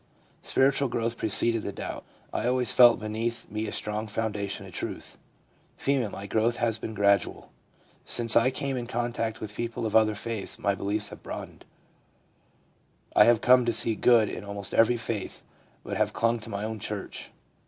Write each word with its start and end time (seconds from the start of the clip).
Spiritual 0.41 0.87
growth 0.89 1.15
preceded 1.15 1.61
the 1.61 1.71
doubt. 1.71 2.03
I 2.33 2.47
always 2.47 2.71
felt 2.71 2.99
beneath 2.99 3.51
me 3.51 3.67
a 3.67 3.71
strong 3.71 4.07
foundation 4.07 4.65
of 4.65 4.73
truth/ 4.73 5.19
F. 5.77 6.11
* 6.11 6.11
My 6.11 6.25
growth 6.25 6.55
has 6.55 6.79
been 6.79 6.95
gradual. 6.95 7.51
Since 8.03 8.35
I 8.35 8.49
came 8.49 8.77
in 8.77 8.87
contact 8.87 9.39
with 9.39 9.53
people 9.53 9.85
of 9.85 9.95
other 9.95 10.15
faiths 10.15 10.57
my 10.57 10.73
beliefs 10.73 11.09
have 11.09 11.21
broadened; 11.21 11.65
I 13.15 13.25
have 13.25 13.41
come 13.41 13.63
to 13.63 13.71
see 13.71 13.93
good 13.93 14.27
in 14.27 14.43
almost 14.43 14.73
every 14.73 14.97
faith, 14.97 15.43
but 15.83 15.97
have 15.97 16.13
clung 16.13 16.39
to 16.39 16.49
my 16.49 16.63
own 16.63 16.79
church. 16.79 17.29